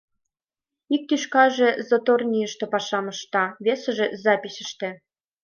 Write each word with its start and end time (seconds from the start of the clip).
Ик 0.95 1.03
тӱшкаже 1.09 1.69
заторныйышто 1.89 2.65
пашам 2.73 3.05
ышта, 3.13 3.45
весыже— 3.65 4.07
записьыште. 4.23 4.89